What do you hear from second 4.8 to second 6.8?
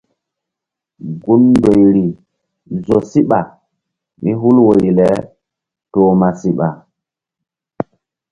le toh ma siɓa.